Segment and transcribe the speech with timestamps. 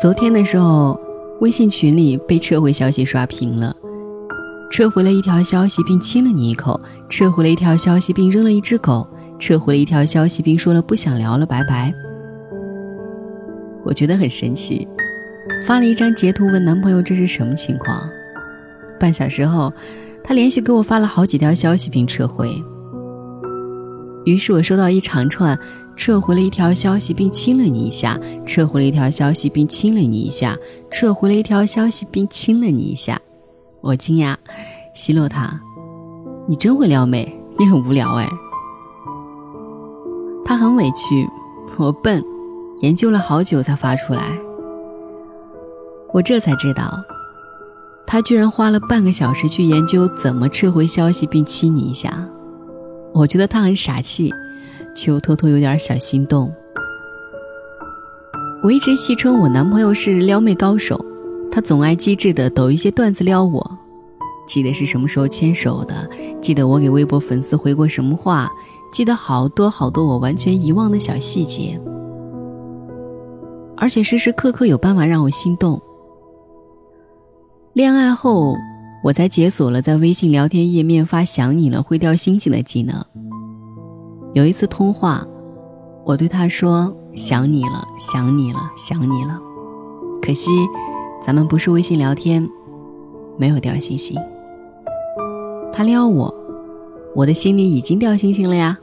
[0.00, 0.98] 昨天的时候，
[1.40, 3.76] 微信群里被撤回消息刷屏了。
[4.70, 9.06] 撤回了一条消息并亲了你一口，撤回了一条消息并扔了一只狗，
[9.38, 11.92] 撤回了一条消息并说了不想聊了，拜拜。
[13.84, 14.86] 我觉得很神奇，
[15.66, 18.08] 发了一张截图问男朋友这是什么情况。
[18.98, 19.72] 半小时后，
[20.24, 22.50] 他连续给我发了好几条消息并撤回。
[24.24, 25.58] 于是我收到一长串。
[25.96, 28.16] 撤回了一条消息并亲了你一下，
[28.46, 30.56] 撤回了一条消息并亲了你一下，
[30.92, 33.20] 撤回了一条消息并亲了你一下。
[33.80, 34.36] 我惊讶，
[34.94, 35.60] 奚落他
[36.46, 38.28] ：“你真会撩妹，你很无聊哎。”
[40.46, 41.28] 他很委屈
[41.76, 42.22] ：“我笨，
[42.80, 44.22] 研究了好久才发出来。”
[46.12, 47.02] 我这才知道，
[48.06, 52.28] 他居然花了半个小时去研究怎么撤回消息并亲你一下。
[53.12, 54.32] 我觉得他很傻气。
[54.98, 56.52] 却又偷偷有点小心动。
[58.64, 60.98] 我一直戏称我男朋友是撩妹高手，
[61.52, 63.78] 他总爱机智的抖一些段子撩我，
[64.48, 68.50] 记得是什么时候牵手的，记得我给微博粉丝回过什么话，
[68.92, 71.80] 记得好多好多我完全遗忘的小细节，
[73.76, 75.80] 而且时时刻刻有办法让我心动。
[77.74, 78.56] 恋爱后，
[79.04, 83.04] 我才解锁了在微信聊天页面发“想你了”会掉星星的技能。
[84.34, 85.24] 有一次通话，
[86.04, 89.38] 我对他说：“想你了，想你了，想你了。”
[90.20, 90.50] 可惜，
[91.24, 92.48] 咱们不是微信聊天，
[93.36, 94.18] 没有掉星星。
[95.72, 96.34] 他撩我，
[97.14, 98.76] 我的心里已经掉星星了呀。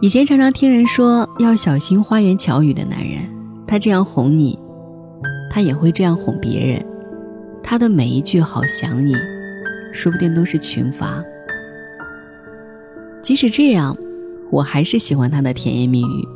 [0.00, 3.22] 以前常常听人说要小心花言巧语的男人，
[3.66, 4.58] 他这样哄你，
[5.52, 6.82] 他也会这样哄别人。
[7.62, 9.14] 他的每一句“好想你”，
[9.92, 11.22] 说不定都是群发。
[13.22, 13.94] 即使这样，
[14.50, 16.28] 我还是喜欢他的甜言蜜语。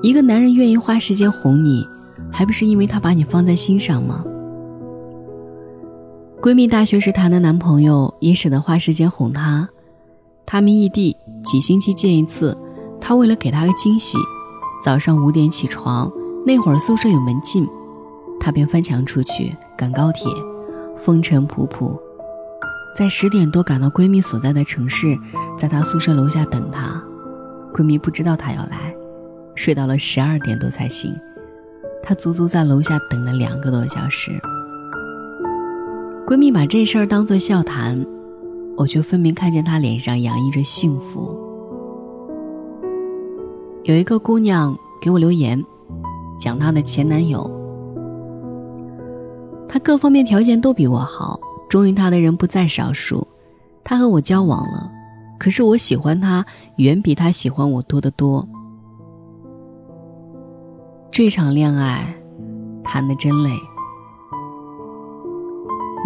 [0.00, 1.84] 一个男人愿意花时间哄你，
[2.32, 4.24] 还不是因为他把你放在心上吗？
[6.40, 9.68] 闺蜜大学时谈的男朋友也舍得花时间哄她。
[10.46, 12.56] 他们异地，几星期见一次。
[13.00, 14.16] 他为了给她个惊喜，
[14.82, 16.10] 早上五点起床，
[16.46, 17.66] 那会儿宿舍有门禁，
[18.48, 20.26] 他便翻墙出去赶高铁，
[20.96, 21.94] 风尘仆仆。
[22.96, 25.14] 在十点多赶到闺蜜所在的城市，
[25.58, 26.98] 在她宿舍楼下等她。
[27.74, 28.96] 闺蜜不知道她要来，
[29.54, 31.14] 睡到了十二点多才醒。
[32.02, 34.30] 她足足在楼下等了两个多小时。
[36.26, 38.02] 闺蜜把这事儿当作笑谈，
[38.78, 41.38] 我却分明看见她脸上洋溢着幸福。
[43.82, 45.62] 有一个姑娘给我留言，
[46.40, 47.57] 讲她的前男友，
[49.68, 51.38] 他各方面条件都比我好。
[51.68, 53.28] 忠于他的人不在少数，
[53.84, 54.90] 他和我交往了，
[55.38, 56.42] 可是我喜欢他
[56.76, 58.48] 远比他喜欢我多得多。
[61.10, 62.14] 这场恋爱
[62.82, 63.50] 谈的真累，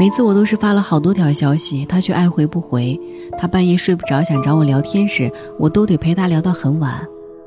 [0.01, 3.01] 每次我都是发了好多条消息，他却爱回不回。
[3.39, 7.07] 他半夜睡不着想找我聊天时，我都得陪他聊到很晚。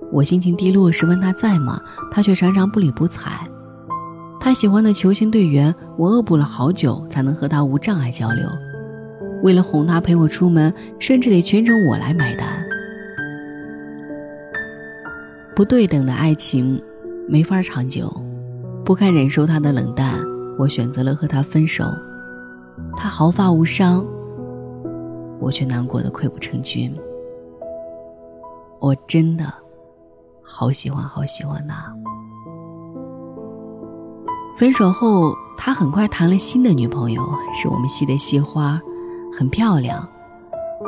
[0.09, 3.45] 我心情低落时问他在吗，他却常常不理不睬。
[4.45, 8.47] 他喜欢的球星队员，我恶补了好久才能和他无障碍交流。
[9.41, 12.63] 为了哄他陪我出门，甚至得全程我来买单。
[15.55, 16.79] 不对等的爱情
[17.27, 18.07] 没法长久，
[18.85, 20.13] 不堪忍受他的冷淡，
[20.59, 21.83] 我选择了和他分手。
[22.95, 24.05] 他毫发无伤，
[25.39, 26.95] 我却难过的溃不成军。
[28.79, 29.51] 我真的
[30.43, 31.91] 好喜欢，好喜欢他。
[34.55, 37.21] 分手后，他很快谈了新的女朋友，
[37.53, 38.79] 是我们系的系花，
[39.37, 40.07] 很漂亮。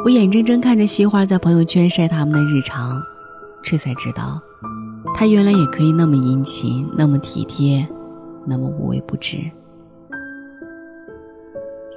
[0.05, 3.01] 我眼睁睁看着系花在朋友圈晒他们的日常，
[3.61, 4.41] 这才知道，
[5.15, 7.85] 他原来也可以那么殷勤，那么体贴，
[8.45, 9.37] 那么无微不至。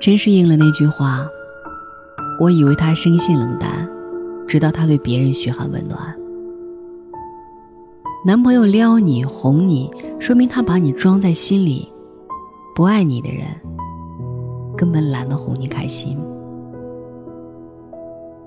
[0.00, 1.24] 真是应了那句话，
[2.40, 3.88] 我以为他生性冷淡，
[4.48, 6.19] 直到他对别人嘘寒问暖。
[8.22, 11.90] 男朋友撩你哄你，说明他把你装在心里。
[12.74, 13.46] 不爱你的人，
[14.76, 16.18] 根本懒得哄你开心。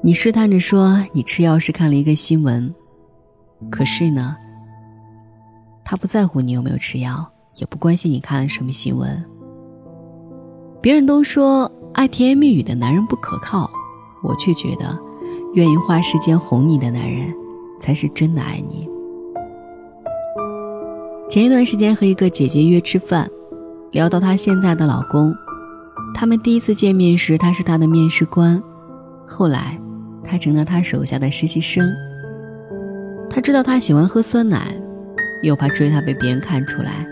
[0.04, 2.72] 你试探着说你吃药是看了一个新闻，
[3.72, 4.36] 可是呢，
[5.84, 9.26] 他不在乎你有没有吃药，也不关心你看了什么新闻。
[10.82, 13.68] 别人都说爱甜言蜜语的男人不可靠，
[14.22, 14.96] 我却觉得，
[15.56, 17.34] 愿意花时间哄你的男人，
[17.82, 18.88] 才是真的爱你。
[21.34, 23.28] 前一段时间和一个姐姐约吃饭，
[23.90, 25.36] 聊到她现在的老公，
[26.14, 28.62] 他们第一次见面时，他是她的面试官，
[29.26, 29.82] 后来
[30.24, 31.92] 他成了她手下的实习生。
[33.32, 34.80] 他知道她喜欢喝酸奶，
[35.42, 37.04] 又怕追她被别人看出来，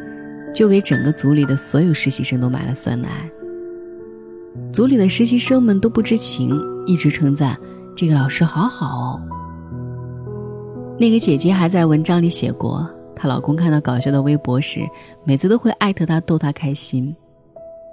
[0.53, 3.09] 就给整个组里的所有实习生都买了酸奶。
[4.71, 7.57] 组里的实习生们都不知情，一直称赞
[7.95, 9.19] 这个老师好好哦。
[10.99, 12.87] 那个姐姐还在文章里写过，
[13.21, 14.79] 她老公看到搞笑的微博时，
[15.23, 17.15] 每次都会艾特她逗她开心。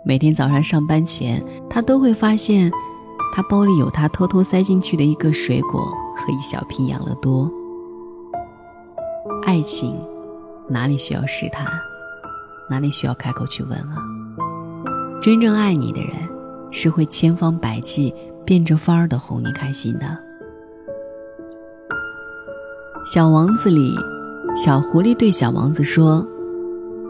[0.03, 2.73] 每天早上上班前，她都会发现，
[3.35, 5.83] 他包里有她偷偷塞进去的一个水果
[6.17, 7.51] 和一小瓶养乐多。
[9.45, 9.95] 爱情，
[10.67, 11.67] 哪里需要试探，
[12.71, 13.97] 哪里需要开口去问啊？
[15.21, 16.11] 真正爱你的人。
[16.71, 18.15] 是会千方百计
[18.45, 20.19] 变着法儿的哄你开心的。
[23.11, 23.95] 小王子里，
[24.55, 26.27] 小狐狸对小王子说：“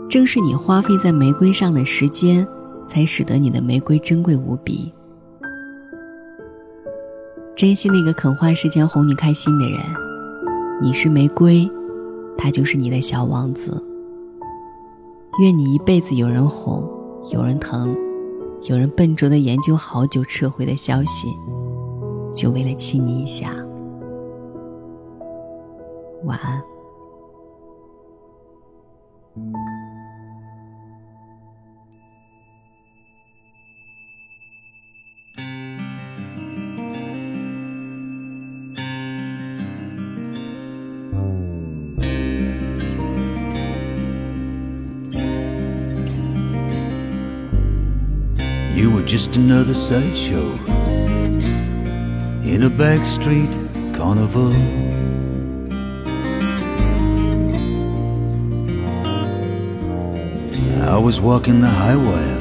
[0.09, 2.47] 正是你花费在玫瑰上的时间，
[2.87, 4.93] 才使得你的玫瑰珍贵无比。
[7.57, 9.81] 珍惜那个肯花时间哄你开心的人，
[10.81, 11.69] 你是玫瑰，
[12.37, 13.83] 他就是你的小王子。
[15.41, 16.87] 愿你一辈子有人哄，
[17.33, 17.95] 有人疼。”
[18.69, 21.29] 有人笨拙的研究好久撤回的消息，
[22.35, 23.53] 就为了亲你一下。
[26.25, 26.61] 晚安。
[49.09, 50.53] Just another sideshow
[52.45, 53.55] in a backstreet
[53.97, 54.53] carnival.
[60.73, 62.39] And I was walking the high wire,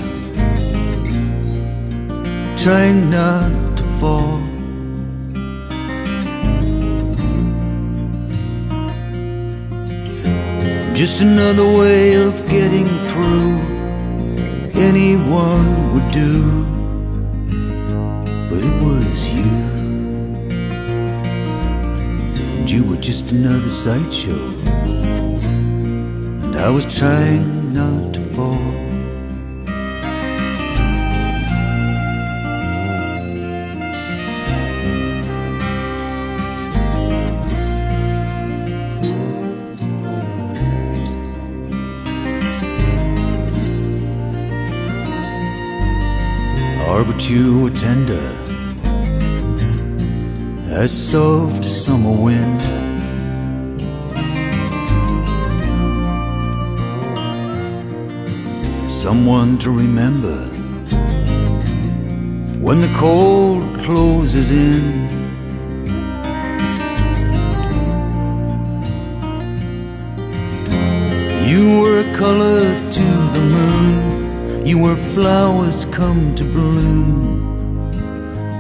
[2.58, 4.38] trying not to fall.
[10.94, 13.77] Just another way of getting through
[14.78, 16.64] anyone would do,
[18.50, 19.44] but it was you.
[22.58, 24.48] And you were just another sideshow,
[26.44, 28.17] and I was trying not
[47.30, 48.26] you were tender
[50.70, 52.62] as soft as summer wind.
[58.90, 60.38] Someone to remember
[62.60, 65.08] when the cold closes in.
[71.46, 74.07] You were a color to the moon
[74.68, 77.88] you were flowers come to bloom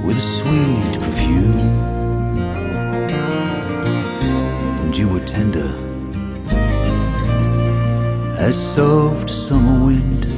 [0.05, 1.59] with a sweet perfume.
[4.83, 5.69] And you were tender
[8.39, 10.36] as soft summer wind.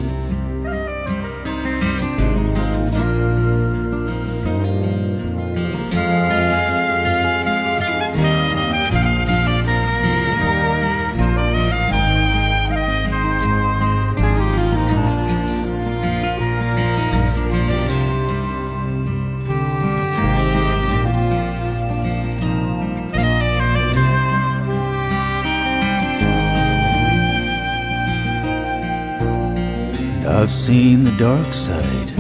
[30.42, 32.12] I've seen the dark side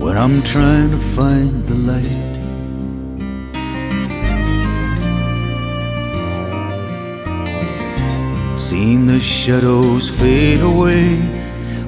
[0.00, 2.34] when I'm trying to find the light.
[8.58, 11.20] Seen the shadows fade away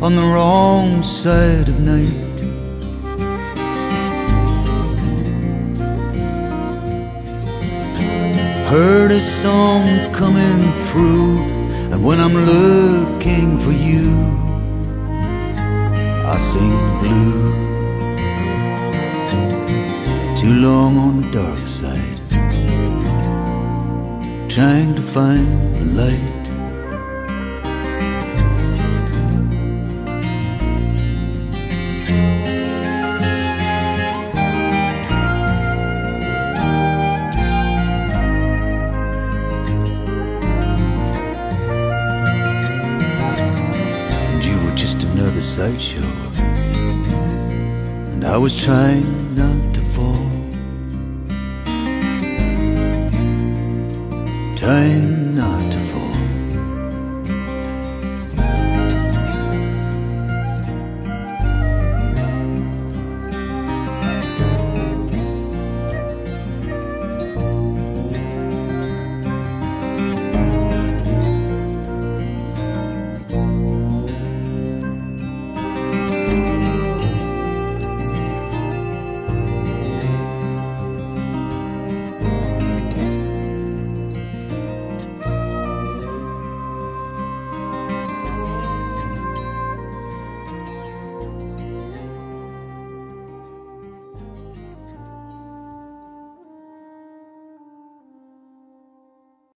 [0.00, 2.40] on the wrong side of night.
[8.71, 11.40] Heard a song coming through,
[11.90, 14.42] and when I'm looking for you,
[16.33, 17.53] I sing blue.
[20.35, 22.21] Too long on the dark side,
[24.49, 26.42] trying to find the light.
[45.53, 46.01] Sideshow.
[48.13, 50.27] And I was trying not to fall.
[54.57, 55.32] Not